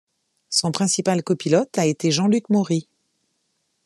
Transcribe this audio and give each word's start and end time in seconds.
Son 0.49 0.71
principal 0.71 1.23
copilote 1.23 1.77
a 1.77 1.85
été 1.85 2.09
Jean-Luc 2.09 2.49
Maury. 2.49 2.89